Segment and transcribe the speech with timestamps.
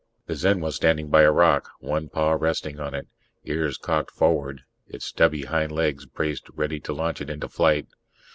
[0.25, 3.05] The Zen was standing by a rock, one paw resting on it,
[3.45, 7.85] ears cocked forward, its stubby hind legs braced ready to launch it into flight.